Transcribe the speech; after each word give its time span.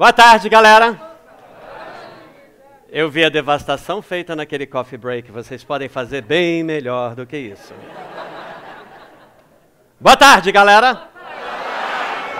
Boa 0.00 0.14
tarde, 0.14 0.48
galera. 0.48 0.98
Eu 2.88 3.10
vi 3.10 3.22
a 3.22 3.28
devastação 3.28 4.00
feita 4.00 4.34
naquele 4.34 4.66
coffee 4.66 4.96
break. 4.96 5.30
Vocês 5.30 5.62
podem 5.62 5.90
fazer 5.90 6.22
bem 6.22 6.64
melhor 6.64 7.14
do 7.14 7.26
que 7.26 7.36
isso. 7.36 7.74
Boa 10.00 10.16
tarde, 10.16 10.50
galera. 10.50 11.06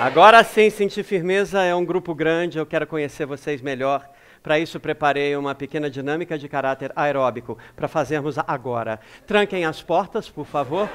Agora 0.00 0.42
sim, 0.42 0.70
sentir 0.70 1.02
firmeza 1.02 1.62
é 1.62 1.74
um 1.74 1.84
grupo 1.84 2.14
grande. 2.14 2.56
Eu 2.56 2.64
quero 2.64 2.86
conhecer 2.86 3.26
vocês 3.26 3.60
melhor. 3.60 4.08
Para 4.42 4.58
isso, 4.58 4.80
preparei 4.80 5.36
uma 5.36 5.54
pequena 5.54 5.90
dinâmica 5.90 6.38
de 6.38 6.48
caráter 6.48 6.90
aeróbico 6.96 7.58
para 7.76 7.88
fazermos 7.88 8.38
agora. 8.38 8.98
Tranquem 9.26 9.66
as 9.66 9.82
portas, 9.82 10.30
por 10.30 10.46
favor. 10.46 10.88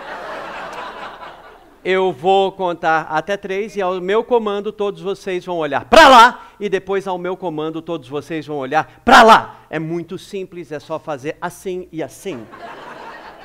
Eu 1.88 2.12
vou 2.12 2.52
contar 2.52 3.02
até 3.12 3.38
três 3.38 3.76
e 3.76 3.82
ao 3.82 4.02
meu 4.02 4.24
comando 4.24 4.72
todos 4.72 5.04
vocês 5.04 5.46
vão 5.46 5.60
olhar 5.60 5.86
para 5.86 6.08
lá 6.08 6.48
e 6.60 6.68
depois 6.68 7.06
ao 7.08 7.16
meu 7.20 7.38
comando 7.38 7.80
todos 7.80 8.10
vocês 8.10 8.48
vão 8.48 8.58
olhar 8.58 9.04
para 9.06 9.22
lá. 9.22 9.60
É 9.70 9.78
muito 9.78 10.18
simples, 10.18 10.72
é 10.72 10.80
só 10.80 10.98
fazer 10.98 11.38
assim 11.40 11.88
e 11.92 12.02
assim. 12.02 12.44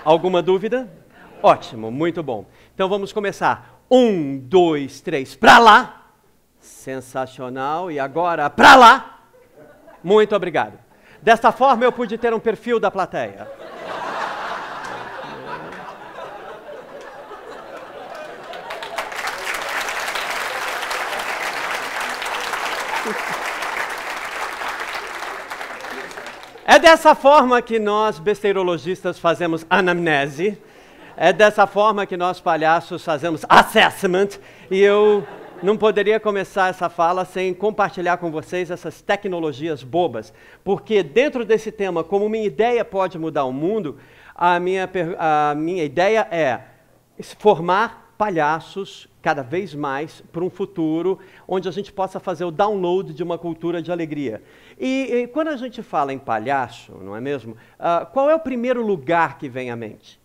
Alguma 0.03 0.41
dúvida? 0.41 0.91
Ótimo, 1.43 1.91
muito 1.91 2.23
bom. 2.23 2.47
Então 2.75 2.89
vamos 2.89 3.13
começar. 3.13 3.83
Um, 3.91 4.39
dois, 4.39 5.03
três, 5.03 5.37
para 5.37 5.59
lá. 5.59 6.13
Sensacional. 6.59 7.91
E 7.91 8.01
agora 8.01 8.49
para 8.49 8.75
lá. 8.75 9.21
Muito 10.03 10.35
obrigado. 10.35 10.79
Desta 11.21 11.53
forma 11.53 11.85
eu 11.85 11.93
pude 11.93 12.17
ter 12.17 12.33
um 12.33 12.41
perfil 12.41 12.81
da 12.81 12.91
plateia. 12.91 13.47
É 26.73 26.79
dessa 26.79 27.17
forma 27.17 27.61
que 27.61 27.81
nós, 27.81 28.21
besteirologistas, 28.21 29.19
fazemos 29.19 29.67
anamnese. 29.69 30.57
É 31.17 31.33
dessa 31.33 31.67
forma 31.67 32.07
que 32.07 32.17
nós, 32.17 32.39
palhaços, 32.39 33.05
fazemos 33.05 33.45
assessment. 33.49 34.39
E 34.71 34.79
eu 34.79 35.27
não 35.65 35.77
poderia 35.77 36.21
começar 36.21 36.69
essa 36.69 36.89
fala 36.89 37.25
sem 37.25 37.53
compartilhar 37.53 38.19
com 38.19 38.31
vocês 38.31 38.71
essas 38.71 39.03
tecnologias 39.03 39.83
bobas, 39.83 40.33
porque 40.63 41.03
dentro 41.03 41.45
desse 41.45 41.73
tema, 41.73 42.05
como 42.05 42.29
minha 42.29 42.47
ideia 42.47 42.85
pode 42.85 43.19
mudar 43.19 43.47
o 43.47 43.53
mundo, 43.53 43.99
a 44.33 44.61
minha, 44.61 44.89
a 45.19 45.57
minha 45.57 45.83
ideia 45.83 46.29
é 46.31 46.61
formar 47.37 48.10
palhaços 48.21 49.09
cada 49.23 49.41
vez 49.43 49.75
mais 49.75 50.23
para 50.31 50.45
um 50.45 50.51
futuro 50.51 51.19
onde 51.49 51.67
a 51.67 51.73
gente 51.73 51.91
possa 51.91 52.21
fazer 52.21 52.45
o 52.45 52.51
download 52.51 53.15
de 53.15 53.23
uma 53.23 53.39
cultura 53.39 53.81
de 53.81 53.91
alegria. 53.91 54.43
E, 54.79 55.11
e 55.11 55.27
quando 55.27 55.49
a 55.49 55.57
gente 55.57 55.83
fala 55.83 56.13
em 56.13 56.19
palhaço, 56.19 56.93
não 57.03 57.17
é 57.17 57.21
mesmo? 57.21 57.53
Uh, 57.53 58.05
qual 58.13 58.29
é 58.29 58.35
o 58.35 58.39
primeiro 58.39 58.87
lugar 58.87 59.39
que 59.39 59.49
vem 59.49 59.71
à 59.71 59.77
mente? 59.77 60.21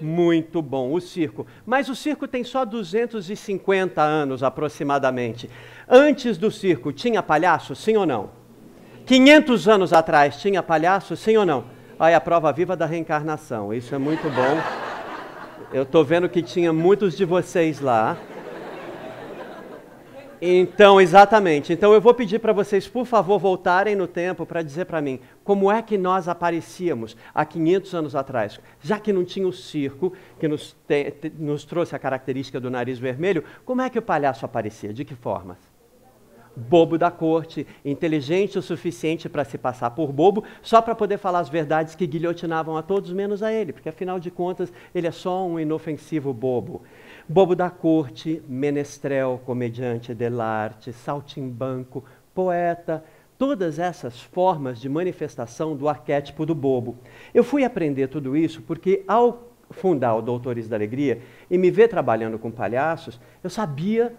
Muito 0.00 0.62
bom, 0.62 0.92
o 0.92 1.00
circo. 1.00 1.44
Mas 1.66 1.88
o 1.88 1.96
circo 1.96 2.28
tem 2.28 2.44
só 2.44 2.64
250 2.64 4.00
anos 4.00 4.44
aproximadamente. 4.44 5.50
Antes 5.88 6.38
do 6.38 6.52
circo, 6.52 6.92
tinha 6.92 7.20
palhaço, 7.20 7.74
sim 7.74 7.96
ou 7.96 8.06
não? 8.06 8.30
500 9.06 9.68
anos 9.68 9.92
atrás, 9.92 10.36
tinha 10.36 10.62
palhaço, 10.62 11.16
sim 11.16 11.36
ou 11.36 11.44
não? 11.44 11.64
Aí 11.98 12.14
a 12.14 12.20
prova 12.20 12.52
viva 12.52 12.76
da 12.76 12.86
reencarnação. 12.86 13.74
Isso 13.74 13.92
é 13.92 13.98
muito 13.98 14.30
bom. 14.30 14.81
Eu 15.72 15.84
estou 15.84 16.04
vendo 16.04 16.28
que 16.28 16.42
tinha 16.42 16.70
muitos 16.70 17.16
de 17.16 17.24
vocês 17.24 17.80
lá. 17.80 18.18
Então, 20.44 21.00
exatamente. 21.00 21.72
Então, 21.72 21.94
eu 21.94 22.00
vou 22.00 22.12
pedir 22.12 22.40
para 22.40 22.52
vocês, 22.52 22.86
por 22.86 23.06
favor, 23.06 23.38
voltarem 23.38 23.96
no 23.96 24.06
tempo 24.06 24.44
para 24.44 24.60
dizer 24.60 24.84
para 24.84 25.00
mim 25.00 25.18
como 25.42 25.72
é 25.72 25.80
que 25.80 25.96
nós 25.96 26.28
aparecíamos 26.28 27.16
há 27.32 27.44
500 27.46 27.94
anos 27.94 28.14
atrás. 28.14 28.60
Já 28.82 28.98
que 28.98 29.14
não 29.14 29.24
tinha 29.24 29.46
o 29.48 29.52
circo, 29.52 30.12
que 30.38 30.46
nos, 30.46 30.76
te, 30.86 31.10
te, 31.12 31.32
nos 31.38 31.64
trouxe 31.64 31.96
a 31.96 31.98
característica 31.98 32.60
do 32.60 32.70
nariz 32.70 32.98
vermelho, 32.98 33.42
como 33.64 33.80
é 33.80 33.88
que 33.88 33.98
o 33.98 34.02
palhaço 34.02 34.44
aparecia? 34.44 34.92
De 34.92 35.06
que 35.06 35.14
formas? 35.14 35.71
Bobo 36.54 36.98
da 36.98 37.10
corte, 37.10 37.66
inteligente 37.84 38.58
o 38.58 38.62
suficiente 38.62 39.28
para 39.28 39.44
se 39.44 39.56
passar 39.56 39.90
por 39.90 40.12
bobo, 40.12 40.44
só 40.60 40.82
para 40.82 40.94
poder 40.94 41.18
falar 41.18 41.40
as 41.40 41.48
verdades 41.48 41.94
que 41.94 42.06
guilhotinavam 42.06 42.76
a 42.76 42.82
todos 42.82 43.12
menos 43.12 43.42
a 43.42 43.52
ele, 43.52 43.72
porque 43.72 43.88
afinal 43.88 44.20
de 44.20 44.30
contas 44.30 44.72
ele 44.94 45.06
é 45.06 45.12
só 45.12 45.46
um 45.46 45.58
inofensivo 45.58 46.32
bobo 46.32 46.82
bobo 47.28 47.54
da 47.54 47.70
corte, 47.70 48.42
menestrel, 48.48 49.40
comediante 49.44 50.14
dell'arte, 50.14 50.92
saltimbanco, 50.92 52.04
poeta, 52.34 53.04
todas 53.38 53.78
essas 53.78 54.20
formas 54.20 54.80
de 54.80 54.88
manifestação 54.88 55.76
do 55.76 55.88
arquétipo 55.88 56.44
do 56.46 56.54
bobo. 56.54 56.98
Eu 57.32 57.42
fui 57.42 57.64
aprender 57.64 58.08
tudo 58.08 58.36
isso 58.36 58.62
porque 58.62 59.02
ao 59.06 59.52
fundar 59.70 60.14
o 60.14 60.22
Doutores 60.22 60.68
da 60.68 60.76
Alegria 60.76 61.22
e 61.50 61.56
me 61.56 61.70
ver 61.70 61.88
trabalhando 61.88 62.38
com 62.38 62.50
palhaços, 62.50 63.18
eu 63.42 63.48
sabia 63.48 64.14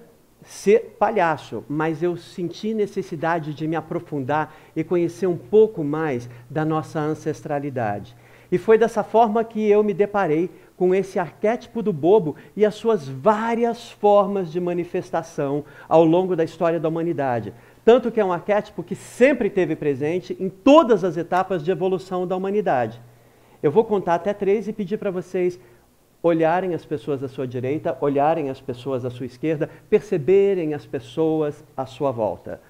ser 0.46 0.96
palhaço, 1.00 1.64
mas 1.68 2.04
eu 2.04 2.16
senti 2.18 2.74
necessidade 2.74 3.54
de 3.54 3.68
me 3.68 3.76
aprofundar 3.76 4.56
e 4.76 4.84
conhecer 4.84 5.28
um 5.28 5.38
pouco 5.38 5.84
mais 5.84 6.30
da 6.50 6.66
nossa 6.66 7.00
ancestralidade. 7.00 8.16
E 8.52 8.58
foi 8.58 8.78
dessa 8.78 9.04
forma 9.04 9.44
que 9.44 9.68
eu 9.68 9.84
me 9.84 9.94
deparei 9.94 10.50
com 10.78 10.94
esse 10.94 11.18
arquétipo 11.18 11.82
do 11.82 11.92
bobo 11.92 12.36
e 12.56 12.66
as 12.66 12.76
suas 12.76 13.08
várias 13.08 13.90
formas 13.90 14.52
de 14.52 14.60
manifestação 14.60 15.64
ao 15.88 16.04
longo 16.06 16.36
da 16.36 16.44
história 16.44 16.80
da 16.80 16.88
humanidade. 16.88 17.54
Tanto 17.84 18.12
que 18.12 18.20
é 18.20 18.26
um 18.26 18.32
arquétipo 18.32 18.84
que 18.84 18.96
sempre 18.96 19.50
teve 19.50 19.76
presente 19.76 20.38
em 20.40 20.50
todas 20.50 21.04
as 21.04 21.18
etapas 21.18 21.64
de 21.64 21.72
evolução 21.72 22.28
da 22.28 22.36
humanidade. 22.36 23.02
Eu 23.62 23.72
vou 23.72 23.86
contar 23.86 24.16
até 24.16 24.34
três 24.34 24.68
e 24.68 24.74
pedir 24.74 24.98
para 24.98 25.10
vocês 25.10 25.60
olharem 26.24 26.74
as 26.74 26.86
pessoas 26.86 27.22
à 27.22 27.28
sua 27.28 27.46
direita, 27.46 27.98
olharem 28.00 28.50
as 28.50 28.62
pessoas 28.62 29.04
à 29.04 29.10
sua 29.10 29.26
esquerda, 29.26 29.70
perceberem 29.90 30.74
as 30.74 30.86
pessoas 30.86 31.62
à 31.76 31.86
sua 31.86 32.12
volta. 32.12 32.62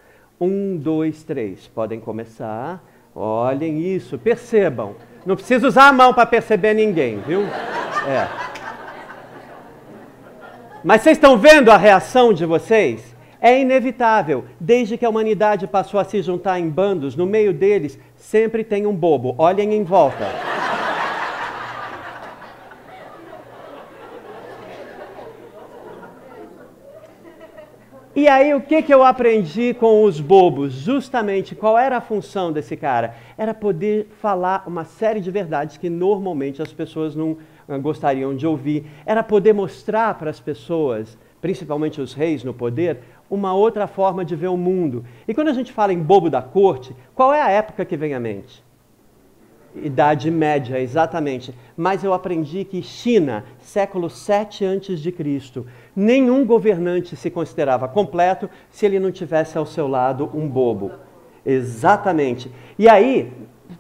Um, 0.42 0.76
dois, 0.76 1.24
três. 1.24 1.68
Podem 1.68 2.00
começar. 2.00 2.84
Olhem 3.16 3.80
isso, 3.80 4.18
percebam. 4.18 4.96
Não 5.24 5.36
precisa 5.36 5.68
usar 5.68 5.88
a 5.88 5.94
mão 5.94 6.14
para 6.14 6.26
perceber 6.26 6.74
ninguém, 6.74 7.20
viu? 7.22 7.44
É. 7.44 8.28
Mas 10.84 11.02
vocês 11.02 11.16
estão 11.16 11.38
vendo 11.38 11.70
a 11.70 11.78
reação 11.78 12.34
de 12.34 12.46
vocês? 12.46 13.16
É 13.40 13.60
inevitável. 13.60 14.46
Desde 14.60 14.98
que 14.98 15.06
a 15.06 15.10
humanidade 15.10 15.68
passou 15.68 16.00
a 16.00 16.04
se 16.04 16.22
juntar 16.24 16.60
em 16.60 16.68
bandos, 16.68 17.16
no 17.16 17.28
meio 17.28 17.54
deles 17.54 18.00
sempre 18.16 18.64
tem 18.64 18.88
um 18.88 18.96
bobo. 18.96 19.36
Olhem 19.38 19.74
em 19.76 19.84
volta. 19.84 20.53
E 28.16 28.28
aí, 28.28 28.54
o 28.54 28.62
que, 28.62 28.84
que 28.84 28.94
eu 28.94 29.04
aprendi 29.04 29.74
com 29.74 30.04
os 30.04 30.20
bobos? 30.20 30.72
Justamente 30.74 31.56
qual 31.56 31.80
era 31.80 31.98
a 31.98 32.02
função 32.02 32.54
desse 32.54 32.78
cara? 32.78 33.16
Era 33.36 33.56
poder 33.56 34.08
falar 34.22 34.66
uma 34.68 34.86
série 34.86 35.20
de 35.20 35.32
verdades 35.32 35.78
que 35.78 35.90
normalmente 35.90 36.62
as 36.62 36.72
pessoas 36.72 37.16
não 37.16 37.38
ah, 37.68 37.76
gostariam 37.80 38.36
de 38.36 38.46
ouvir. 38.46 38.86
Era 39.04 39.24
poder 39.24 39.54
mostrar 39.54 40.14
para 40.14 40.30
as 40.30 40.40
pessoas, 40.40 41.18
principalmente 41.42 42.00
os 42.00 42.14
reis 42.14 42.44
no 42.44 42.54
poder, 42.54 43.00
uma 43.32 43.56
outra 43.56 43.88
forma 43.88 44.24
de 44.24 44.36
ver 44.36 44.50
o 44.50 44.58
mundo. 44.58 45.04
E 45.28 45.34
quando 45.34 45.48
a 45.48 45.54
gente 45.54 45.72
fala 45.72 45.92
em 45.92 45.98
bobo 45.98 46.30
da 46.30 46.42
corte, 46.44 46.96
qual 47.16 47.34
é 47.34 47.42
a 47.42 47.50
época 47.50 47.84
que 47.84 47.98
vem 47.98 48.14
à 48.14 48.20
mente? 48.20 48.64
Idade 49.76 50.30
Média, 50.30 50.80
exatamente. 50.80 51.54
Mas 51.76 52.04
eu 52.04 52.14
aprendi 52.14 52.64
que 52.64 52.84
China, 52.84 53.44
século 53.60 54.10
7 54.10 54.66
a.C., 54.66 55.66
nenhum 55.96 56.46
governante 56.46 57.16
se 57.16 57.30
considerava 57.30 57.88
completo 57.88 58.50
se 58.70 58.86
ele 58.86 59.00
não 59.00 59.12
tivesse 59.12 59.58
ao 59.58 59.66
seu 59.66 59.88
lado 59.88 60.30
um 60.34 60.48
bobo. 60.48 60.92
Exatamente. 61.46 62.52
E 62.80 62.88
aí, 62.88 63.32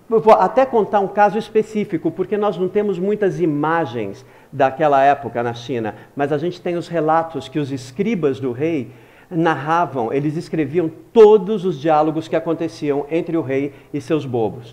vou 0.10 0.34
até 0.34 0.66
contar 0.66 1.00
um 1.00 1.08
caso 1.08 1.38
específico, 1.38 2.12
porque 2.12 2.38
nós 2.38 2.58
não 2.58 2.68
temos 2.68 3.00
muitas 3.00 3.40
imagens 3.40 4.26
daquela 4.52 5.04
época 5.04 5.42
na 5.42 5.54
China, 5.54 5.96
mas 6.16 6.32
a 6.32 6.38
gente 6.38 6.62
tem 6.62 6.76
os 6.76 6.88
relatos 6.88 7.48
que 7.48 7.60
os 7.60 7.72
escribas 7.72 8.40
do 8.40 8.52
rei 8.52 8.92
narravam, 9.30 10.14
eles 10.14 10.36
escreviam 10.38 10.92
todos 11.12 11.66
os 11.66 11.80
diálogos 11.80 12.28
que 12.28 12.36
aconteciam 12.36 13.06
entre 13.10 13.36
o 13.36 13.42
rei 13.42 13.74
e 13.94 14.00
seus 14.00 14.26
bobos. 14.26 14.72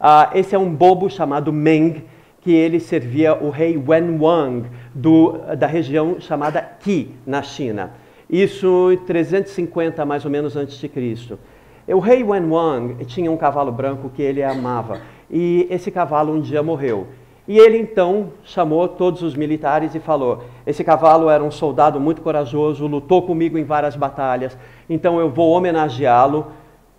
Uh, 0.00 0.30
esse 0.34 0.54
é 0.54 0.58
um 0.58 0.72
bobo 0.72 1.10
chamado 1.10 1.52
Meng, 1.52 2.04
que 2.48 2.54
ele 2.54 2.80
servia 2.80 3.34
o 3.34 3.50
rei 3.50 3.76
Wen 3.76 4.18
Wang, 4.18 4.70
do, 4.94 5.34
da 5.58 5.66
região 5.66 6.18
chamada 6.18 6.62
Qi, 6.80 7.14
na 7.26 7.42
China. 7.42 7.90
Isso 8.30 8.90
em 8.90 8.96
350 8.96 10.02
mais 10.06 10.24
ou 10.24 10.30
menos 10.30 10.56
antes 10.56 10.78
de 10.78 10.88
Cristo. 10.88 11.38
O 11.86 11.98
rei 11.98 12.24
Wen 12.24 12.48
Wang 12.48 13.04
tinha 13.04 13.30
um 13.30 13.36
cavalo 13.36 13.70
branco 13.70 14.08
que 14.08 14.22
ele 14.22 14.42
amava, 14.42 14.98
e 15.30 15.66
esse 15.68 15.90
cavalo 15.90 16.32
um 16.32 16.40
dia 16.40 16.62
morreu. 16.62 17.08
E 17.46 17.58
ele 17.58 17.76
então 17.76 18.32
chamou 18.42 18.88
todos 18.88 19.20
os 19.20 19.34
militares 19.34 19.94
e 19.94 20.00
falou: 20.00 20.42
Esse 20.66 20.82
cavalo 20.82 21.28
era 21.28 21.44
um 21.44 21.50
soldado 21.50 22.00
muito 22.00 22.22
corajoso, 22.22 22.86
lutou 22.86 23.20
comigo 23.20 23.58
em 23.58 23.64
várias 23.64 23.94
batalhas, 23.94 24.56
então 24.88 25.20
eu 25.20 25.28
vou 25.28 25.50
homenageá-lo, 25.50 26.46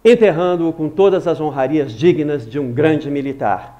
enterrando-o 0.06 0.72
com 0.72 0.90
todas 0.90 1.28
as 1.28 1.42
honrarias 1.42 1.92
dignas 1.92 2.48
de 2.48 2.60
um 2.60 2.72
grande 2.72 3.10
militar. 3.10 3.79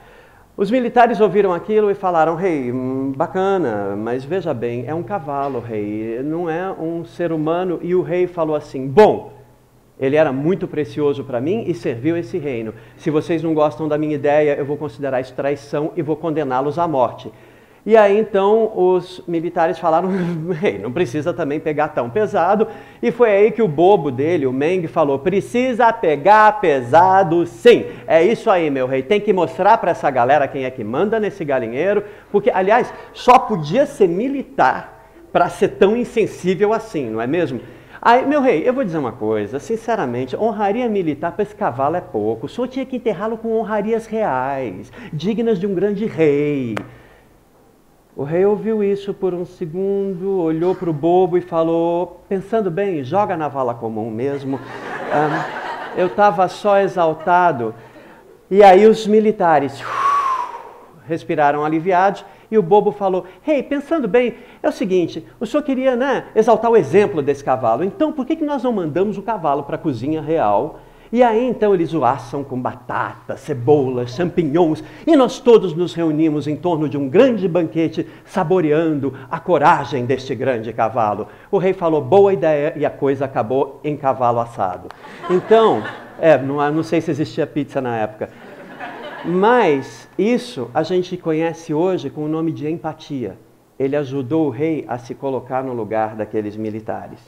Os 0.60 0.70
militares 0.70 1.22
ouviram 1.22 1.54
aquilo 1.54 1.90
e 1.90 1.94
falaram: 1.94 2.36
Rei, 2.36 2.70
hum, 2.70 3.14
bacana, 3.16 3.96
mas 3.96 4.26
veja 4.26 4.54
bem, 4.54 4.84
é 4.86 4.94
um 4.94 5.02
cavalo, 5.02 5.62
rei, 5.62 6.22
não 6.22 6.50
é 6.50 6.70
um 6.70 7.06
ser 7.06 7.32
humano. 7.32 7.80
E 7.82 7.96
o 7.96 8.02
rei 8.02 8.28
falou 8.28 8.58
assim: 8.58 8.86
Bom, 8.86 9.32
ele 9.98 10.18
era 10.18 10.34
muito 10.34 10.68
precioso 10.68 11.24
para 11.24 11.40
mim 11.40 11.64
e 11.66 11.74
serviu 11.74 12.18
esse 12.18 12.38
reino. 12.38 12.74
Se 12.98 13.10
vocês 13.10 13.42
não 13.42 13.54
gostam 13.54 13.88
da 13.88 13.98
minha 13.98 14.14
ideia, 14.14 14.54
eu 14.56 14.66
vou 14.66 14.76
considerar 14.76 15.22
isso 15.22 15.34
traição 15.34 15.94
e 15.96 16.02
vou 16.02 16.18
condená-los 16.18 16.78
à 16.78 16.86
morte. 16.86 17.32
E 17.86 17.96
aí 17.96 18.20
então 18.20 18.72
os 18.76 19.24
militares 19.28 19.80
falaram: 19.80 20.10
Rei, 20.52 20.78
não 20.78 20.92
precisa 20.92 21.34
também 21.34 21.60
pegar 21.60 21.90
tão 21.90 22.10
pesado. 22.10 22.68
E 23.02 23.12
foi 23.12 23.32
aí 23.32 23.52
que 23.52 23.62
o 23.62 23.68
bobo 23.68 24.12
dele, 24.12 24.46
o 24.46 24.54
Meng, 24.54 24.88
falou: 24.88 25.20
Precisa 25.20 25.92
pegar 25.94 26.60
pesado 26.60 27.46
sim. 27.46 27.86
É 28.06 28.24
isso 28.24 28.50
aí, 28.50 28.70
meu 28.70 28.88
rei. 28.88 29.02
Tem 29.02 29.20
que 29.22 29.34
mostrar 29.34 29.78
para 29.78 29.92
essa 29.92 30.10
galera 30.10 30.48
quem 30.48 30.66
é 30.66 30.72
que 30.72 30.84
manda 30.84 31.20
nesse 31.20 31.46
galinheiro. 31.46 32.04
Porque, 32.32 32.50
aliás, 32.50 32.94
só 33.14 33.40
podia 33.40 33.86
ser 33.86 34.08
militar 34.08 35.00
para 35.32 35.50
ser 35.50 35.70
tão 35.70 35.96
insensível 35.96 36.74
assim, 36.74 37.10
não 37.10 37.22
é 37.22 37.28
mesmo? 37.28 37.62
Aí, 38.02 38.26
meu 38.26 38.42
rei, 38.42 38.64
eu 38.66 38.74
vou 38.74 38.84
dizer 38.84 38.98
uma 38.98 39.12
coisa, 39.12 39.60
sinceramente, 39.60 40.36
honraria 40.36 40.88
militar 40.88 41.34
para 41.34 41.44
esse 41.44 41.54
cavalo 41.54 41.98
é 41.98 42.02
pouco. 42.02 42.46
O 42.46 42.50
senhor 42.50 42.68
tinha 42.68 42.86
que 42.86 42.96
enterrá-lo 42.96 43.38
com 43.38 43.58
honrarias 43.58 44.06
reais, 44.06 44.90
dignas 45.12 45.60
de 45.60 45.68
um 45.68 45.76
grande 45.76 46.06
rei. 46.06 46.76
O 48.20 48.26
rei 48.26 48.46
ouviu 48.46 48.84
isso 48.84 49.14
por 49.14 49.34
um 49.34 49.46
segundo, 49.46 50.42
olhou 50.42 50.76
para 50.76 50.90
o 50.90 50.94
bobo 50.94 51.38
e 51.38 51.42
falou: 51.42 52.22
Pensando 52.28 52.70
bem, 52.70 53.02
joga 53.02 53.38
na 53.38 53.48
vala 53.48 53.74
comum 53.74 54.12
mesmo. 54.12 54.58
Um, 54.58 55.98
eu 55.98 56.08
estava 56.08 56.46
só 56.50 56.82
exaltado. 56.82 57.74
E 58.52 58.62
aí 58.62 58.86
os 58.88 59.08
militares 59.08 59.82
respiraram 61.08 61.64
aliviados 61.64 62.26
e 62.52 62.58
o 62.58 62.62
bobo 62.62 62.92
falou: 62.92 63.26
Rei, 63.42 63.60
hey, 63.60 63.64
pensando 63.64 64.06
bem, 64.06 64.36
é 64.62 64.68
o 64.68 64.74
seguinte: 64.74 65.26
o 65.40 65.46
senhor 65.46 65.64
queria 65.64 65.96
né, 65.96 66.26
exaltar 66.36 66.70
o 66.70 66.76
exemplo 66.76 67.22
desse 67.22 67.42
cavalo, 67.42 67.86
então 67.86 68.12
por 68.12 68.26
que, 68.26 68.36
que 68.36 68.44
nós 68.44 68.64
não 68.64 68.74
mandamos 68.74 69.18
o 69.18 69.22
cavalo 69.22 69.64
para 69.64 69.78
a 69.78 69.80
cozinha 69.80 70.22
real? 70.22 70.82
E 71.12 71.24
aí 71.24 71.48
então 71.48 71.74
eles 71.74 71.94
o 71.94 72.06
assam 72.06 72.44
com 72.44 72.62
batata, 72.62 73.36
cebolas, 73.36 74.12
champignons, 74.12 74.84
e 75.08 75.16
nós 75.16 75.40
todos 75.40 75.74
nos 75.74 75.94
reunimos 75.94 76.48
em 76.48 76.56
torno 76.56 76.88
de 76.88 76.98
um 76.98 77.10
grande 77.10 77.48
banquete, 77.48 78.08
saboreando 78.26 79.14
a 79.30 79.40
coragem 79.40 80.06
deste 80.06 80.36
grande 80.36 80.72
cavalo. 80.72 81.28
O 81.50 81.58
rei 81.58 81.74
falou 81.74 82.02
boa 82.02 82.32
ideia 82.32 82.74
e 82.76 82.86
a 82.86 82.92
coisa 82.92 83.26
acabou 83.26 83.80
em 83.84 83.98
cavalo 83.98 84.40
assado. 84.40 84.88
Então, 85.30 85.82
é, 86.20 86.38
não, 86.38 86.72
não 86.72 86.84
sei 86.84 87.02
se 87.02 87.10
existia 87.10 87.48
pizza 87.48 87.82
na 87.82 87.98
época, 87.98 88.30
mas 89.26 90.08
isso 90.18 90.70
a 90.74 90.84
gente 90.84 91.18
conhece 91.18 91.74
hoje 91.74 92.10
com 92.10 92.24
o 92.24 92.28
nome 92.28 92.52
de 92.52 92.70
empatia. 92.70 93.36
Ele 93.80 93.96
ajudou 93.96 94.48
o 94.48 94.50
rei 94.50 94.86
a 94.88 94.98
se 94.98 95.16
colocar 95.16 95.64
no 95.64 95.74
lugar 95.74 96.16
daqueles 96.16 96.56
militares. 96.56 97.20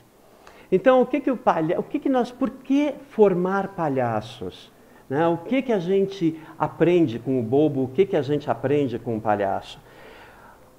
Então, 0.72 1.02
o 1.02 1.06
que 1.06 1.20
que 1.20 1.30
o 1.30 1.36
palha... 1.36 1.80
o 1.80 1.84
que 1.84 2.00
que 2.00 2.10
nós, 2.10 2.32
por 2.32 2.50
que 2.50 2.94
formar 3.10 3.70
palhaços? 3.70 4.72
Né? 5.10 5.28
O 5.28 5.38
que 5.38 5.62
que 5.62 5.74
a 5.74 5.80
gente 5.80 6.40
aprende 6.58 7.20
com 7.20 7.40
o 7.40 7.44
bobo? 7.44 7.84
O 7.84 7.88
que 7.90 8.06
que 8.06 8.16
a 8.16 8.22
gente 8.22 8.50
aprende 8.50 8.98
com 8.98 9.18
o 9.18 9.22
palhaço? 9.22 9.80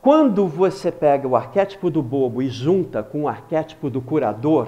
Quando 0.00 0.48
você 0.48 0.90
pega 0.90 1.28
o 1.28 1.36
arquétipo 1.36 1.90
do 1.90 2.02
bobo 2.02 2.42
e 2.42 2.48
junta 2.48 3.02
com 3.02 3.22
o 3.22 3.28
arquétipo 3.28 3.90
do 3.90 4.00
curador, 4.00 4.66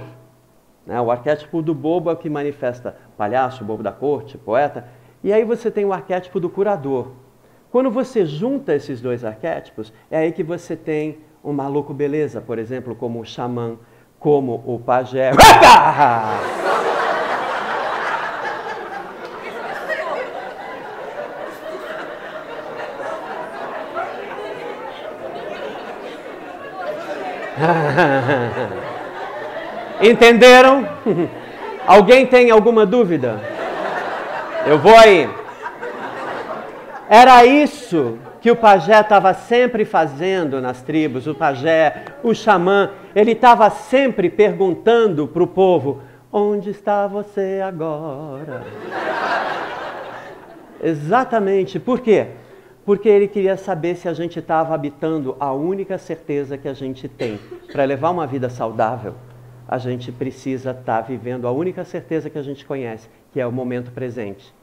né? 0.87 1.00
o 1.00 1.11
arquétipo 1.11 1.62
do 1.62 1.75
bobo 1.75 2.11
é 2.11 2.12
o 2.12 2.17
que 2.17 2.29
manifesta 2.29 2.97
palhaço, 3.17 3.65
bobo 3.65 3.82
da 3.82 3.91
corte, 3.91 4.37
poeta, 4.37 4.87
e 5.25 5.32
aí 5.32 5.43
você 5.43 5.71
tem 5.71 5.85
o 5.85 5.93
arquétipo 5.93 6.38
do 6.38 6.50
curador. 6.50 7.12
Quando 7.73 7.91
você 7.91 8.25
junta 8.25 8.75
esses 8.75 9.00
dois 9.00 9.25
arquétipos, 9.25 9.93
é 10.09 10.19
aí 10.19 10.31
que 10.31 10.44
você 10.44 10.76
tem 10.76 11.19
o 11.43 11.53
maluco 11.53 11.93
beleza, 11.93 12.41
por 12.41 12.59
exemplo, 12.59 12.94
como 12.94 13.21
o 13.21 13.25
xamã, 13.25 13.76
como 14.25 14.62
o 14.65 14.79
pajé. 14.79 15.32
Entenderam? 30.00 30.88
Alguém 31.87 32.26
tem 32.26 32.50
alguma 32.50 32.87
dúvida? 32.87 33.38
Eu 34.67 34.79
vou 34.79 34.97
aí. 34.97 35.29
Era 37.09 37.44
isso 37.44 38.19
que 38.44 38.50
o 38.50 38.56
pajé 38.56 39.00
estava 39.00 39.32
sempre 39.32 39.87
fazendo 39.87 40.61
nas 40.61 40.82
tribos, 40.82 41.26
o 41.26 41.35
pajé, 41.35 42.05
o 42.23 42.35
xamã, 42.35 42.91
ele 43.17 43.32
estava 43.32 43.70
sempre 43.70 44.29
perguntando 44.29 45.26
para 45.26 45.43
o 45.43 45.46
povo: 45.46 46.02
onde 46.31 46.69
está 46.69 47.06
você 47.06 47.62
agora? 47.67 48.62
Exatamente, 50.79 51.81
por 51.81 52.00
quê? 52.00 52.26
Porque 52.85 53.08
ele 53.08 53.29
queria 53.29 53.56
saber 53.56 53.96
se 53.96 54.11
a 54.11 54.12
gente 54.12 54.38
estava 54.38 54.75
habitando 54.75 55.35
a 55.40 55.50
única 55.50 55.97
certeza 55.97 56.58
que 56.58 56.69
a 56.69 56.75
gente 56.75 57.08
tem. 57.08 57.40
Para 57.73 57.85
levar 57.85 58.11
uma 58.11 58.26
vida 58.26 58.50
saudável, 58.50 59.14
a 59.67 59.79
gente 59.79 60.12
precisa 60.12 60.73
estar 60.73 60.85
tá 60.97 61.00
vivendo 61.00 61.49
a 61.49 61.50
única 61.50 61.82
certeza 61.82 62.29
que 62.29 62.37
a 62.37 62.43
gente 62.43 62.67
conhece, 62.67 63.08
que 63.32 63.40
é 63.40 63.47
o 63.47 63.50
momento 63.50 63.90
presente. 63.90 64.55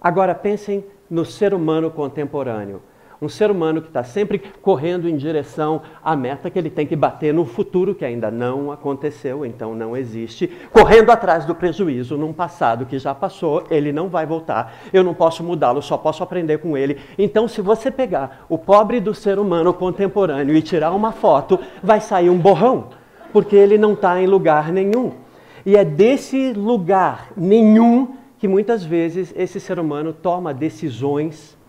Agora 0.00 0.34
pensem 0.34 0.82
no 1.10 1.26
ser 1.26 1.52
humano 1.52 1.90
contemporâneo. 1.90 2.80
Um 3.20 3.28
ser 3.28 3.50
humano 3.50 3.82
que 3.82 3.88
está 3.88 4.02
sempre 4.02 4.38
correndo 4.62 5.08
em 5.08 5.16
direção 5.16 5.82
à 6.02 6.16
meta 6.16 6.48
que 6.48 6.58
ele 6.58 6.70
tem 6.70 6.86
que 6.86 6.96
bater 6.96 7.34
no 7.34 7.44
futuro, 7.44 7.94
que 7.94 8.04
ainda 8.04 8.30
não 8.30 8.72
aconteceu, 8.72 9.44
então 9.44 9.74
não 9.74 9.94
existe, 9.94 10.50
correndo 10.72 11.10
atrás 11.10 11.44
do 11.44 11.54
prejuízo 11.54 12.16
num 12.16 12.32
passado 12.32 12.86
que 12.86 12.98
já 12.98 13.14
passou, 13.14 13.64
ele 13.70 13.92
não 13.92 14.08
vai 14.08 14.24
voltar, 14.24 14.74
eu 14.92 15.04
não 15.04 15.12
posso 15.12 15.44
mudá-lo, 15.44 15.82
só 15.82 15.98
posso 15.98 16.22
aprender 16.22 16.58
com 16.58 16.78
ele. 16.78 16.98
Então, 17.18 17.46
se 17.46 17.60
você 17.60 17.90
pegar 17.90 18.46
o 18.48 18.56
pobre 18.56 19.00
do 19.00 19.14
ser 19.14 19.38
humano 19.38 19.74
contemporâneo 19.74 20.56
e 20.56 20.62
tirar 20.62 20.92
uma 20.92 21.12
foto, 21.12 21.58
vai 21.82 22.00
sair 22.00 22.30
um 22.30 22.38
borrão, 22.38 22.88
porque 23.34 23.54
ele 23.54 23.76
não 23.76 23.92
está 23.92 24.20
em 24.20 24.26
lugar 24.26 24.72
nenhum. 24.72 25.12
E 25.66 25.76
é 25.76 25.84
desse 25.84 26.54
lugar 26.54 27.32
nenhum 27.36 28.14
que 28.38 28.48
muitas 28.48 28.82
vezes 28.82 29.34
esse 29.36 29.60
ser 29.60 29.78
humano 29.78 30.14
toma 30.14 30.54
decisões 30.54 31.59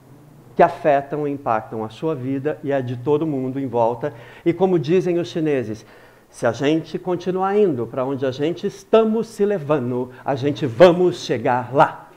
que 0.56 0.64
afetam 0.64 1.28
e 1.28 1.32
impactam 1.32 1.84
a 1.84 1.90
sua 1.90 2.14
vida 2.14 2.60
e 2.64 2.72
a 2.72 2.82
de 2.82 2.98
todo 2.98 3.26
mundo 3.26 3.60
em 3.60 3.68
volta. 3.68 4.14
E 4.46 4.54
como 4.54 4.78
dizem 4.78 5.20
os 5.20 5.30
chineses, 5.30 5.86
se 6.30 6.46
a 6.46 6.52
gente 6.52 6.98
continuar 7.00 7.58
indo 7.58 7.86
para 7.86 8.06
onde 8.06 8.26
a 8.26 8.32
gente 8.32 8.68
estamos 8.68 9.28
se 9.28 9.46
levando, 9.46 10.12
a 10.24 10.36
gente 10.36 10.66
vamos 10.66 11.26
chegar 11.26 11.74
lá. 11.74 12.11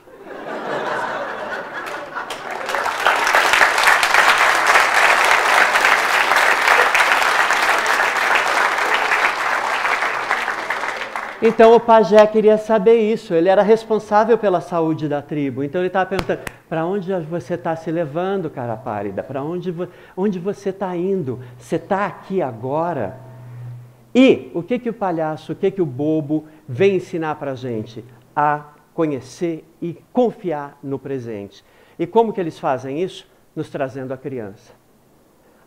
Então 11.47 11.75
o 11.75 11.79
pajé 11.79 12.25
queria 12.25 12.57
saber 12.57 12.95
isso, 12.95 13.31
ele 13.35 13.49
era 13.49 13.61
responsável 13.61 14.35
pela 14.35 14.59
saúde 14.59 15.07
da 15.07 15.21
tribo. 15.21 15.63
Então 15.63 15.79
ele 15.79 15.87
estava 15.87 16.09
perguntando: 16.09 16.39
para 16.67 16.83
onde 16.83 17.13
você 17.21 17.53
está 17.53 17.75
se 17.75 17.91
levando, 17.91 18.49
cara 18.49 18.75
pálida? 18.75 19.21
Para 19.21 19.43
onde, 19.43 19.71
onde 20.17 20.39
você 20.39 20.69
está 20.69 20.97
indo? 20.97 21.39
Você 21.59 21.75
está 21.75 22.07
aqui 22.07 22.41
agora? 22.41 23.19
E 24.13 24.49
o 24.55 24.63
que, 24.63 24.79
que 24.79 24.89
o 24.89 24.93
palhaço, 24.93 25.51
o 25.51 25.55
que, 25.55 25.69
que 25.69 25.81
o 25.83 25.85
bobo 25.85 26.47
vem 26.67 26.95
ensinar 26.95 27.35
para 27.35 27.51
a 27.51 27.55
gente? 27.55 28.03
A 28.35 28.65
conhecer 28.95 29.63
e 29.79 29.95
confiar 30.11 30.79
no 30.81 30.97
presente. 30.97 31.63
E 31.99 32.07
como 32.07 32.33
que 32.33 32.41
eles 32.41 32.57
fazem 32.57 33.03
isso? 33.03 33.27
Nos 33.55 33.69
trazendo 33.69 34.11
a 34.15 34.17
criança. 34.17 34.73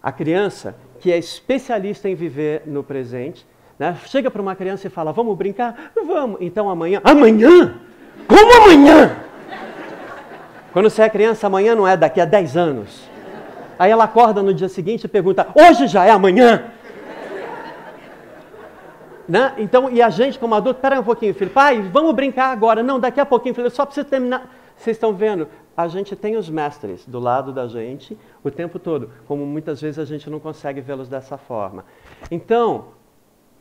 A 0.02 0.10
criança 0.10 0.74
que 0.98 1.12
é 1.12 1.18
especialista 1.18 2.08
em 2.08 2.16
viver 2.16 2.64
no 2.66 2.82
presente 2.82 3.46
né? 3.78 3.96
Chega 4.06 4.30
para 4.30 4.42
uma 4.42 4.56
criança 4.56 4.86
e 4.86 4.90
fala: 4.90 5.12
Vamos 5.12 5.36
brincar? 5.36 5.92
Vamos. 5.94 6.38
Então 6.40 6.68
amanhã. 6.68 7.00
Amanhã? 7.04 7.74
Como 8.26 8.62
amanhã? 8.62 9.16
Quando 10.72 10.90
você 10.90 11.02
é 11.02 11.08
criança, 11.08 11.46
amanhã 11.46 11.74
não 11.74 11.86
é 11.86 11.96
daqui 11.96 12.20
a 12.20 12.24
10 12.24 12.56
anos. 12.56 13.08
Aí 13.78 13.90
ela 13.90 14.04
acorda 14.04 14.42
no 14.42 14.52
dia 14.52 14.68
seguinte 14.68 15.04
e 15.04 15.08
pergunta: 15.08 15.46
Hoje 15.54 15.86
já 15.86 16.04
é 16.04 16.10
amanhã? 16.10 16.64
Né? 19.28 19.52
Então, 19.58 19.90
e 19.90 20.00
a 20.00 20.08
gente 20.08 20.38
como 20.38 20.54
adulto, 20.54 20.78
espera 20.78 20.98
um 20.98 21.04
pouquinho, 21.04 21.34
filho, 21.34 21.50
pai, 21.50 21.82
vamos 21.82 22.14
brincar 22.14 22.50
agora. 22.50 22.82
Não, 22.82 22.98
daqui 22.98 23.20
a 23.20 23.26
pouquinho, 23.26 23.54
filho, 23.54 23.66
eu 23.66 23.70
só 23.70 23.84
preciso 23.84 24.06
terminar. 24.06 24.50
Vocês 24.74 24.96
estão 24.96 25.12
vendo? 25.12 25.46
a 25.78 25.86
gente 25.86 26.16
tem 26.16 26.36
os 26.36 26.50
mestres 26.50 27.06
do 27.06 27.20
lado 27.20 27.52
da 27.52 27.68
gente 27.68 28.18
o 28.42 28.50
tempo 28.50 28.80
todo, 28.80 29.12
como 29.28 29.46
muitas 29.46 29.80
vezes 29.80 29.96
a 30.00 30.04
gente 30.04 30.28
não 30.28 30.40
consegue 30.40 30.80
vê-los 30.80 31.08
dessa 31.08 31.38
forma. 31.38 31.84
Então, 32.32 32.86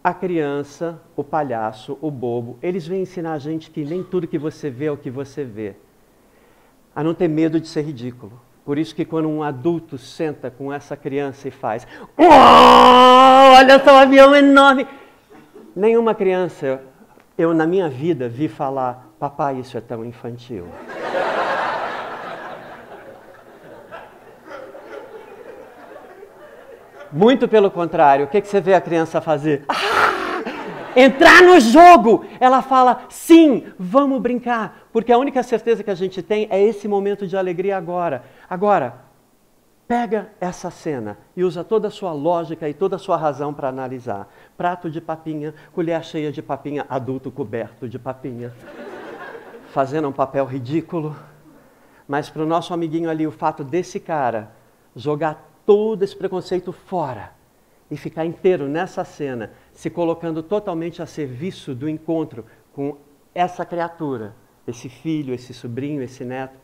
a 0.07 0.13
criança, 0.13 1.01
o 1.17 1.23
palhaço, 1.23 1.97
o 1.99 2.09
bobo, 2.09 2.57
eles 2.63 2.87
vêm 2.87 3.01
ensinar 3.01 3.33
a 3.33 3.37
gente 3.37 3.69
que 3.69 3.83
nem 3.83 4.01
tudo 4.01 4.25
que 4.25 4.37
você 4.37 4.69
vê 4.69 4.85
é 4.85 4.91
o 4.91 4.95
que 4.95 5.11
você 5.11 5.43
vê. 5.43 5.75
A 6.95 7.03
não 7.03 7.13
ter 7.13 7.27
medo 7.27 7.59
de 7.59 7.67
ser 7.67 7.81
ridículo. 7.81 8.39
Por 8.63 8.77
isso 8.77 8.95
que 8.95 9.03
quando 9.03 9.27
um 9.27 9.43
adulto 9.43 9.97
senta 9.97 10.49
com 10.49 10.71
essa 10.71 10.95
criança 10.95 11.49
e 11.49 11.51
faz, 11.51 11.85
oh, 12.17 12.23
olha 12.23 13.83
só 13.83 13.95
o 13.95 13.97
avião 13.97 14.33
enorme. 14.33 14.87
Nenhuma 15.75 16.15
criança, 16.15 16.81
eu 17.37 17.53
na 17.53 17.67
minha 17.67 17.89
vida 17.89 18.29
vi 18.29 18.47
falar, 18.47 19.09
papai, 19.19 19.59
isso 19.59 19.77
é 19.77 19.81
tão 19.81 20.05
infantil. 20.05 20.67
Muito 27.11 27.47
pelo 27.47 27.71
contrário, 27.71 28.25
o 28.25 28.27
que, 28.27 28.41
que 28.41 28.47
você 28.47 28.59
vê 28.59 28.73
a 28.73 28.81
criança 28.81 29.21
fazer? 29.21 29.63
Ah, 29.67 30.41
entrar 30.95 31.41
no 31.41 31.59
jogo! 31.59 32.25
Ela 32.39 32.61
fala, 32.61 33.05
sim, 33.09 33.65
vamos 33.79 34.21
brincar, 34.21 34.87
porque 34.91 35.11
a 35.11 35.17
única 35.17 35.41
certeza 35.43 35.83
que 35.83 35.91
a 35.91 35.95
gente 35.95 36.21
tem 36.21 36.47
é 36.49 36.61
esse 36.61 36.87
momento 36.87 37.25
de 37.25 37.37
alegria 37.37 37.77
agora. 37.77 38.23
Agora, 38.49 39.07
pega 39.87 40.29
essa 40.41 40.69
cena 40.69 41.17
e 41.35 41.43
usa 41.43 41.63
toda 41.63 41.87
a 41.87 41.91
sua 41.91 42.11
lógica 42.11 42.67
e 42.67 42.73
toda 42.73 42.97
a 42.97 42.99
sua 42.99 43.15
razão 43.15 43.53
para 43.53 43.69
analisar. 43.69 44.27
Prato 44.57 44.89
de 44.89 44.99
papinha, 44.99 45.53
colher 45.71 46.03
cheia 46.03 46.31
de 46.31 46.41
papinha, 46.41 46.85
adulto 46.89 47.31
coberto 47.31 47.87
de 47.87 47.97
papinha, 47.97 48.53
fazendo 49.71 50.09
um 50.09 50.11
papel 50.13 50.45
ridículo. 50.45 51.15
Mas 52.05 52.29
para 52.29 52.43
o 52.43 52.45
nosso 52.45 52.73
amiguinho 52.73 53.09
ali, 53.09 53.25
o 53.25 53.31
fato 53.31 53.63
desse 53.63 53.99
cara 53.99 54.51
jogar 54.95 55.47
todo 55.67 56.01
esse 56.01 56.15
preconceito 56.15 56.71
fora 56.71 57.33
e 57.91 57.97
ficar 57.97 58.25
inteiro 58.25 58.69
nessa 58.69 59.03
cena, 59.03 59.51
se 59.74 59.89
colocando 59.89 60.41
totalmente 60.41 61.01
a 61.01 61.05
serviço 61.05 61.75
do 61.75 61.89
encontro 61.89 62.45
com 62.71 62.95
essa 63.36 63.65
criatura, 63.65 64.33
esse 64.65 64.88
filho, 64.88 65.33
esse 65.33 65.53
sobrinho, 65.53 66.01
esse 66.01 66.24
neto, 66.24 66.57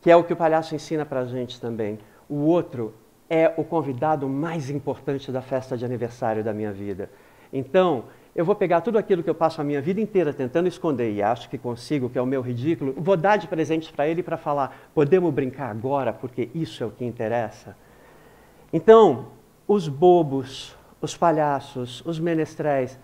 que 0.00 0.10
é 0.10 0.16
o 0.16 0.24
que 0.24 0.32
o 0.32 0.36
palhaço 0.36 0.74
ensina 0.74 1.06
para 1.06 1.20
a 1.20 1.26
gente 1.26 1.60
também. 1.60 1.96
O 2.28 2.38
outro 2.38 2.92
é 3.30 3.54
o 3.56 3.62
convidado 3.62 4.28
mais 4.28 4.68
importante 4.68 5.30
da 5.30 5.40
festa 5.40 5.76
de 5.76 5.84
aniversário 5.84 6.42
da 6.42 6.52
minha 6.52 6.72
vida. 6.72 7.08
Então, 7.52 8.06
eu 8.34 8.44
vou 8.44 8.56
pegar 8.56 8.80
tudo 8.80 8.98
aquilo 8.98 9.22
que 9.22 9.30
eu 9.30 9.34
passo 9.34 9.60
a 9.60 9.64
minha 9.64 9.80
vida 9.80 10.00
inteira 10.00 10.32
tentando 10.32 10.66
esconder 10.66 11.12
e 11.12 11.22
acho 11.22 11.48
que 11.48 11.56
consigo, 11.56 12.10
que 12.10 12.18
é 12.18 12.22
o 12.22 12.26
meu 12.26 12.40
ridículo, 12.40 12.94
vou 12.96 13.16
dar 13.16 13.36
de 13.36 13.46
presente 13.46 13.92
para 13.92 14.08
ele 14.08 14.24
para 14.24 14.36
falar: 14.36 14.90
podemos 14.92 15.32
brincar 15.32 15.70
agora, 15.70 16.12
porque 16.12 16.50
isso 16.52 16.82
é 16.82 16.86
o 16.86 16.90
que 16.90 17.04
interessa. 17.04 17.76
Então, 18.72 19.26
os 19.68 19.86
bobos, 19.86 20.74
os 21.00 21.14
palhaços, 21.14 22.02
os 22.06 22.18
menestréis, 22.18 22.98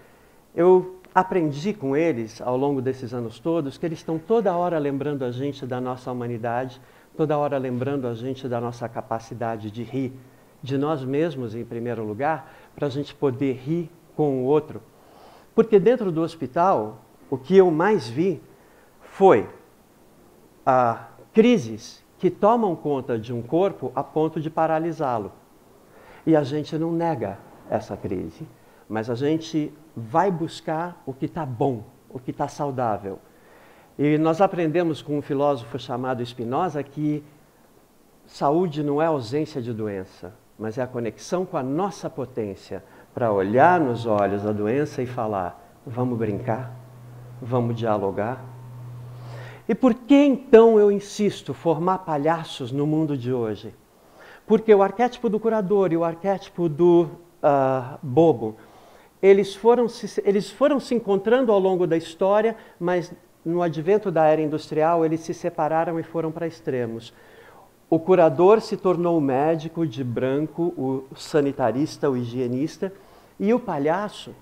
eu 0.55 0.99
aprendi 1.15 1.75
com 1.75 1.95
eles 1.95 2.41
ao 2.41 2.57
longo 2.57 2.81
desses 2.81 3.13
anos 3.13 3.39
todos 3.39 3.77
que 3.77 3.85
eles 3.85 3.99
estão 3.99 4.19
toda 4.19 4.57
hora 4.57 4.79
lembrando 4.79 5.25
a 5.25 5.31
gente 5.31 5.67
da 5.67 5.81
nossa 5.81 6.11
humanidade, 6.11 6.81
toda 7.17 7.37
hora 7.37 7.59
lembrando 7.59 8.07
a 8.07 8.15
gente 8.15 8.49
da 8.49 8.61
nossa 8.61 8.89
capacidade 8.89 9.71
de 9.71 9.83
rir, 9.83 10.13
de 10.63 10.79
nós 10.79 11.05
mesmos 11.05 11.55
em 11.55 11.65
primeiro 11.65 12.03
lugar, 12.03 12.51
para 12.75 12.87
a 12.87 12.91
gente 12.91 13.15
poder 13.15 13.55
rir 13.57 13.91
com 14.17 14.43
o 14.43 14.45
outro. 14.45 14.81
Porque 15.55 15.79
dentro 15.79 16.11
do 16.11 16.23
hospital, 16.23 17.03
o 17.29 17.37
que 17.37 17.57
eu 17.57 17.71
mais 17.71 18.09
vi 18.09 18.41
foi 19.03 19.47
a 20.65 21.09
crises 21.35 22.03
que 22.19 22.31
tomam 22.31 22.75
conta 22.75 23.19
de 23.19 23.35
um 23.35 23.43
corpo 23.43 23.93
a 23.95 24.03
ponto 24.03 24.41
de 24.41 24.49
paralisá-lo. 24.49 25.33
E 26.29 26.37
a 26.37 26.43
gente 26.43 26.77
não 26.77 26.93
nega 26.93 27.39
essa 27.71 27.97
crise, 27.97 28.47
mas 28.87 29.09
a 29.09 29.15
gente 29.15 29.73
vai 29.97 30.31
buscar 30.31 31.03
o 31.07 31.15
que 31.15 31.25
está 31.25 31.47
bom, 31.47 31.85
o 32.11 32.19
que 32.19 32.33
está 32.33 32.47
saudável. 32.47 33.19
E 33.99 34.19
nós 34.19 34.43
aprendemos 34.43 35.01
com 35.01 35.17
um 35.17 35.23
filósofo 35.23 35.79
chamado 35.79 36.23
Spinoza 36.23 36.83
que 36.83 37.25
saúde 38.27 38.83
não 38.83 39.01
é 39.01 39.07
ausência 39.07 39.63
de 39.63 39.73
doença, 39.73 40.35
mas 40.59 40.77
é 40.77 40.83
a 40.83 40.87
conexão 40.87 41.47
com 41.47 41.57
a 41.57 41.63
nossa 41.63 42.11
potência 42.11 42.85
para 43.15 43.33
olhar 43.33 43.81
nos 43.81 44.05
olhos 44.05 44.45
a 44.45 44.53
doença 44.53 45.03
e 45.03 45.07
falar: 45.07 45.59
vamos 45.87 46.19
brincar, 46.19 46.77
vamos 47.41 47.75
dialogar. 47.75 48.45
E 49.67 49.75
por 49.75 49.95
que 49.95 50.15
então 50.15 50.79
eu 50.79 50.93
insisto 50.93 51.55
formar 51.55 52.01
palhaços 52.01 52.71
no 52.71 52.87
mundo 52.87 53.17
de 53.17 53.33
hoje? 53.33 53.75
Porque 54.49 54.75
o 54.75 54.83
arquétipo 54.83 55.29
do 55.29 55.39
curador 55.39 55.93
e 55.93 55.97
o 55.97 56.03
arquétipo 56.03 56.69
do 56.69 57.03
uh, 57.03 57.99
bobo, 58.03 58.57
eles 59.23 59.55
foram, 59.55 59.89
se, 59.89 60.23
eles 60.25 60.51
foram 60.51 60.81
se 60.81 60.95
encontrando 60.95 61.53
ao 61.53 61.59
longo 61.61 61.87
da 61.87 61.97
história, 61.97 62.57
mas 62.81 63.13
no 63.45 63.63
advento 63.63 64.11
da 64.11 64.25
era 64.25 64.41
industrial 64.41 65.05
eles 65.05 65.21
se 65.21 65.35
separaram 65.35 66.01
e 66.01 66.03
foram 66.03 66.33
para 66.33 66.47
extremos. 66.47 67.13
O 67.91 67.99
curador 67.99 68.61
se 68.61 68.77
tornou 68.77 69.19
o 69.19 69.21
médico 69.21 69.87
de 69.87 70.03
branco, 70.03 70.75
o 70.77 71.05
sanitarista, 71.15 72.11
o 72.11 72.17
higienista, 72.17 72.93
e 73.39 73.53
o 73.55 73.61
palhaço 73.61 74.35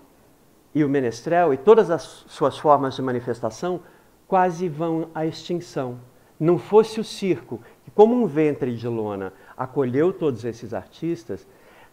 e 0.75 0.85
o 0.85 0.89
menestrel 0.89 1.53
e 1.53 1.57
todas 1.57 1.91
as 1.91 2.25
suas 2.29 2.59
formas 2.59 2.95
de 2.95 3.03
manifestação 3.03 3.81
quase 4.29 4.69
vão 4.69 5.09
à 5.15 5.27
extinção. 5.27 5.99
Não 6.39 6.59
fosse 6.59 7.01
o 7.01 7.05
circo, 7.05 7.61
que 7.85 7.91
como 7.91 8.15
um 8.15 8.27
ventre 8.27 8.75
de 8.75 8.87
lona 8.87 9.33
acolheu 9.57 10.13
todos 10.13 10.45
esses 10.45 10.75
artistas, 10.75 11.47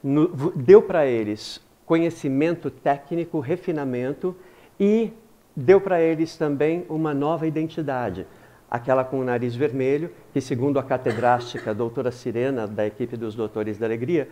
no, 0.03 0.51
deu 0.51 0.81
para 0.81 1.05
eles 1.05 1.61
conhecimento 1.85 2.69
técnico, 2.69 3.39
refinamento 3.39 4.35
e 4.79 5.13
deu 5.55 5.79
para 5.79 6.01
eles 6.01 6.35
também 6.35 6.85
uma 6.89 7.13
nova 7.13 7.47
identidade. 7.47 8.27
Aquela 8.69 9.03
com 9.03 9.19
o 9.19 9.23
nariz 9.23 9.55
vermelho, 9.55 10.11
que, 10.33 10.41
segundo 10.41 10.79
a 10.79 10.83
catedrástica 10.83 11.73
doutora 11.73 12.11
Sirena, 12.11 12.67
da 12.67 12.85
equipe 12.85 13.15
dos 13.15 13.35
Doutores 13.35 13.77
da 13.77 13.85
Alegria, 13.85 14.27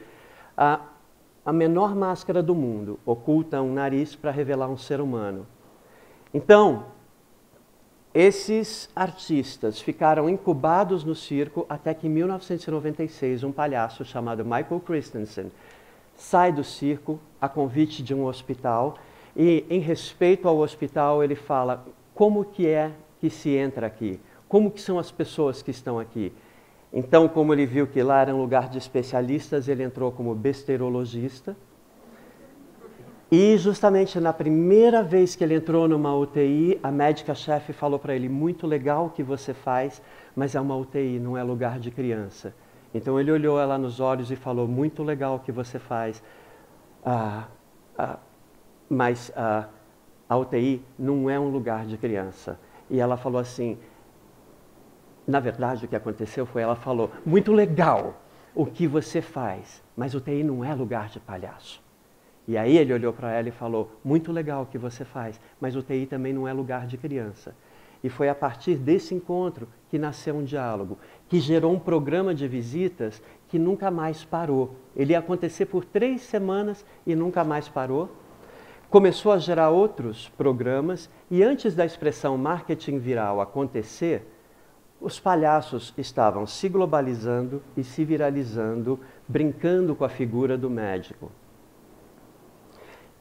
a, 0.58 0.82
a 1.46 1.54
menor 1.54 1.96
máscara 1.96 2.42
do 2.42 2.56
mundo 2.56 3.00
oculta 3.06 3.62
um 3.62 3.74
nariz 3.74 4.16
para 4.16 4.32
revelar 4.32 4.68
um 4.68 4.78
ser 4.78 5.00
humano. 5.00 5.46
Então, 6.34 6.86
esses 8.14 8.90
artistas 8.94 9.80
ficaram 9.80 10.30
incubados 10.30 11.04
no 11.04 11.16
circo 11.16 11.66
até 11.70 11.94
que 11.94 12.08
em 12.08 12.10
1996 12.10 13.44
um 13.44 13.52
palhaço 13.52 14.04
chamado 14.04 14.44
Michael 14.44 14.82
Christensen 14.86 15.52
sai 16.16 16.52
do 16.52 16.64
circo 16.64 17.20
a 17.40 17.48
convite 17.48 18.04
de 18.04 18.14
um 18.14 18.26
hospital 18.26 18.98
e 19.36 19.66
em 19.70 19.80
respeito 19.80 20.48
ao 20.48 20.58
hospital 20.58 21.24
ele 21.24 21.36
fala 21.36 21.86
como 22.14 22.44
que 22.44 22.68
é 22.68 22.92
que 23.20 23.30
se 23.30 23.52
entra 23.52 23.88
aqui, 23.88 24.20
como 24.48 24.70
que 24.70 24.82
são 24.82 25.00
as 25.00 25.10
pessoas 25.10 25.62
que 25.62 25.72
estão 25.72 25.98
aqui. 25.98 26.34
Então, 26.92 27.30
como 27.30 27.54
ele 27.54 27.66
viu 27.66 27.88
que 27.88 28.04
lá 28.04 28.22
era 28.22 28.36
um 28.36 28.42
lugar 28.42 28.68
de 28.68 28.78
especialistas, 28.78 29.70
ele 29.70 29.84
entrou 29.84 30.12
como 30.12 30.36
besteirologista 30.36 31.56
e 33.32 33.58
justamente 33.58 34.20
na 34.20 34.34
primeira 34.34 35.02
vez 35.02 35.38
que 35.38 35.44
ele 35.44 35.56
entrou 35.56 35.88
numa 35.88 36.14
UTI, 36.14 36.78
a 36.84 36.92
médica-chefe 36.92 37.72
falou 37.72 37.98
para 37.98 38.14
ele: 38.14 38.28
muito 38.28 38.68
legal 38.68 39.06
o 39.06 39.10
que 39.10 39.24
você 39.24 39.54
faz, 39.54 40.02
mas 40.36 40.54
é 40.54 40.60
uma 40.60 40.76
UTI, 40.76 41.18
não 41.18 41.38
é 41.38 41.44
lugar 41.44 41.80
de 41.80 41.90
criança. 41.90 42.54
Então 42.94 43.18
ele 43.18 43.32
olhou 43.32 43.58
ela 43.58 43.78
nos 43.78 44.02
olhos 44.02 44.30
e 44.32 44.36
falou: 44.36 44.68
muito 44.68 45.02
legal 45.02 45.36
o 45.36 45.40
que 45.40 45.52
você 45.52 45.80
faz, 45.80 46.22
ah, 47.06 47.48
ah, 47.98 48.20
mas 48.90 49.32
ah, 49.34 49.70
a 50.28 50.38
UTI 50.38 50.84
não 51.00 51.30
é 51.30 51.40
um 51.40 51.48
lugar 51.48 51.86
de 51.86 51.98
criança. 51.98 52.60
E 52.90 53.00
ela 53.00 53.16
falou 53.16 53.40
assim: 53.40 53.78
na 55.26 55.40
verdade, 55.40 55.86
o 55.86 55.88
que 55.88 55.96
aconteceu 55.96 56.46
foi 56.46 56.64
ela 56.64 56.76
falou: 56.76 57.10
muito 57.26 57.54
legal 57.54 58.22
o 58.54 58.66
que 58.66 58.86
você 58.88 59.22
faz, 59.22 59.82
mas 59.96 60.14
UTI 60.14 60.44
não 60.44 60.66
é 60.66 60.74
lugar 60.76 61.08
de 61.08 61.22
palhaço. 61.22 61.82
E 62.48 62.58
aí 62.58 62.78
ele 62.78 62.94
olhou 62.94 63.14
para 63.14 63.32
ela 63.32 63.50
e 63.50 63.52
falou: 63.52 63.92
Muito 64.04 64.32
legal 64.32 64.64
o 64.64 64.66
que 64.66 64.78
você 64.78 65.06
faz, 65.06 65.40
mas 65.60 65.76
o 65.76 65.82
TI 65.82 66.06
também 66.06 66.34
não 66.34 66.48
é 66.48 66.54
lugar 66.54 66.88
de 66.88 66.98
criança. 66.98 67.56
E 68.04 68.10
foi 68.10 68.30
a 68.30 68.36
partir 68.36 68.76
desse 68.76 69.14
encontro 69.14 69.68
que 69.90 70.00
nasceu 70.00 70.36
um 70.36 70.44
diálogo, 70.44 70.98
que 71.30 71.40
gerou 71.40 71.72
um 71.72 71.80
programa 71.80 72.34
de 72.34 72.48
visitas 72.48 73.22
que 73.48 73.60
nunca 73.60 73.92
mais 73.92 74.24
parou. 74.24 74.76
Ele 74.96 75.14
ia 75.14 75.20
acontecer 75.20 75.68
por 75.68 75.86
três 75.86 76.22
semanas 76.22 76.84
e 77.06 77.16
nunca 77.16 77.44
mais 77.44 77.70
parou. 77.70 78.10
Começou 78.90 79.32
a 79.32 79.38
gerar 79.38 79.70
outros 79.70 80.30
programas 80.30 81.10
e 81.30 81.44
antes 81.44 81.76
da 81.76 81.86
expressão 81.86 82.38
marketing 82.38 82.98
viral 82.98 83.40
acontecer, 83.40 84.28
os 85.00 85.20
palhaços 85.20 85.94
estavam 85.98 86.46
se 86.46 86.68
globalizando 86.68 87.62
e 87.78 87.84
se 87.84 88.04
viralizando, 88.04 89.00
brincando 89.28 89.96
com 89.96 90.04
a 90.04 90.10
figura 90.10 90.58
do 90.58 90.70
médico. 90.70 91.32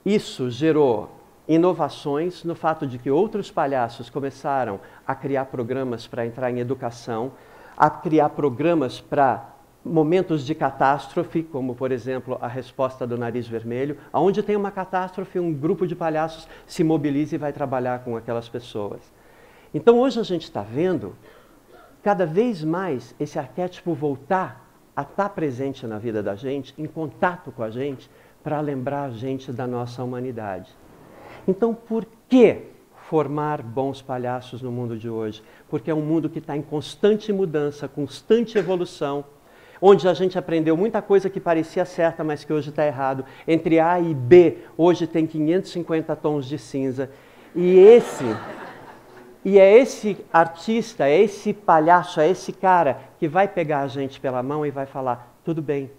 Isso 0.05 0.51
gerou 0.51 1.11
inovações 1.47 2.45
no 2.45 2.55
fato 2.55 2.87
de 2.87 2.99
que 2.99 3.11
outros 3.11 3.51
palhaços 3.51 4.09
começaram 4.09 4.81
a 5.07 5.15
criar 5.15 5.47
programas 5.47 6.07
para 6.07 6.25
entrar 6.25 6.51
em 6.51 6.59
educação, 6.59 7.33
a 7.77 7.91
criar 7.91 8.31
programas 8.31 9.01
para 9.01 9.57
momentos 9.85 10.45
de 10.45 10.55
catástrofe, 10.55 11.43
como 11.43 11.75
por 11.75 11.91
exemplo 11.91 12.39
a 12.41 12.47
resposta 12.47 13.07
do 13.07 13.19
nariz 13.19 13.49
vermelho, 13.49 13.97
aonde 14.13 14.43
tem 14.43 14.57
uma 14.57 14.71
catástrofe, 14.71 15.39
um 15.39 15.53
grupo 15.53 15.87
de 15.87 15.97
palhaços 15.97 16.47
se 16.67 16.85
mobiliza 16.85 17.35
e 17.35 17.39
vai 17.39 17.53
trabalhar 17.53 18.05
com 18.05 18.17
aquelas 18.17 18.49
pessoas. 18.49 19.01
Então 19.73 19.99
hoje 19.99 20.21
a 20.21 20.23
gente 20.23 20.45
está 20.45 20.63
vendo 20.63 21.15
cada 22.03 22.27
vez 22.27 22.63
mais 22.63 23.15
esse 23.19 23.39
arquétipo 23.39 23.95
voltar 23.95 24.67
a 24.95 25.03
estar 25.03 25.15
tá 25.25 25.29
presente 25.29 25.87
na 25.87 25.99
vida 25.99 26.23
da 26.23 26.35
gente, 26.35 26.75
em 26.77 26.87
contato 26.87 27.53
com 27.53 27.63
a 27.63 27.71
gente, 27.71 28.11
para 28.43 28.61
lembrar 28.61 29.05
a 29.05 29.11
gente 29.11 29.53
da 29.53 29.67
nossa 29.67 30.03
humanidade. 30.03 30.71
Então, 31.47 31.75
por 31.75 32.07
que 32.29 32.63
formar 33.09 33.63
bons 33.63 34.01
palhaços 34.01 34.63
no 34.63 34.71
mundo 34.71 34.97
de 34.97 35.09
hoje? 35.09 35.43
Porque 35.69 35.91
é 35.91 35.95
um 35.95 36.03
mundo 36.03 36.29
que 36.29 36.39
está 36.39 36.57
em 36.57 36.63
constante 36.63 37.33
mudança, 37.33 37.89
constante 37.89 38.57
evolução, 38.57 39.25
onde 39.81 40.07
a 40.07 40.15
gente 40.15 40.39
aprendeu 40.39 40.77
muita 40.77 41.01
coisa 41.01 41.31
que 41.31 41.41
parecia 41.41 41.85
certa, 41.85 42.23
mas 42.23 42.45
que 42.45 42.53
hoje 42.53 42.71
está 42.71 42.87
errado. 42.87 43.25
Entre 43.49 43.81
A 43.81 43.99
e 43.99 44.15
B, 44.15 44.59
hoje 44.77 45.07
tem 45.07 45.27
550 45.27 46.15
tons 46.17 46.47
de 46.47 46.59
cinza. 46.59 47.11
E 47.55 47.79
esse 47.79 48.25
e 49.45 49.59
é 49.59 49.79
esse 49.79 50.19
artista, 50.31 51.09
é 51.09 51.19
esse 51.19 51.55
palhaço, 51.55 52.21
é 52.21 52.29
esse 52.29 52.53
cara 52.53 53.01
que 53.19 53.27
vai 53.27 53.49
pegar 53.49 53.81
a 53.81 53.89
gente 53.89 54.21
pela 54.21 54.43
mão 54.43 54.67
e 54.67 54.71
vai 54.71 54.85
falar: 54.85 55.35
tudo 55.43 55.63
bem, 55.63 55.91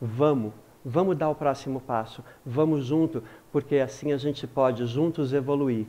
vamos, 0.00 0.52
vamos 0.88 1.16
dar 1.18 1.28
o 1.28 1.34
próximo 1.34 1.80
passo, 1.80 2.24
vamos 2.44 2.86
junto, 2.86 3.22
porque 3.52 3.76
assim 3.76 4.12
a 4.12 4.16
gente 4.16 4.46
pode 4.46 4.86
juntos 4.86 5.34
evoluir, 5.34 5.86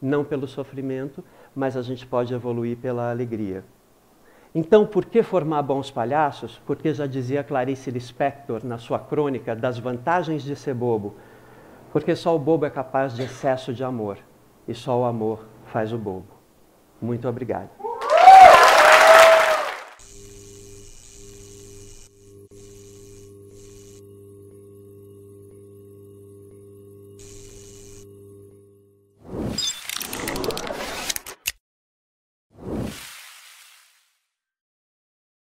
não 0.00 0.24
pelo 0.24 0.46
sofrimento, 0.46 1.22
mas 1.54 1.76
a 1.76 1.82
gente 1.82 2.06
pode 2.06 2.32
evoluir 2.32 2.76
pela 2.76 3.10
alegria. 3.10 3.64
Então, 4.54 4.86
por 4.86 5.04
que 5.04 5.22
formar 5.22 5.62
bons 5.62 5.90
palhaços? 5.90 6.62
Porque 6.64 6.94
já 6.94 7.06
dizia 7.06 7.42
Clarice 7.42 7.90
Lispector 7.90 8.64
na 8.64 8.78
sua 8.78 8.98
crônica 8.98 9.54
das 9.54 9.78
vantagens 9.78 10.42
de 10.42 10.54
ser 10.54 10.74
bobo. 10.74 11.16
Porque 11.92 12.14
só 12.14 12.34
o 12.34 12.38
bobo 12.38 12.64
é 12.64 12.70
capaz 12.70 13.14
de 13.14 13.22
excesso 13.22 13.74
de 13.74 13.82
amor, 13.82 14.18
e 14.66 14.74
só 14.74 14.98
o 15.00 15.04
amor 15.04 15.44
faz 15.66 15.92
o 15.92 15.98
bobo. 15.98 16.28
Muito 17.02 17.28
obrigado. 17.28 17.85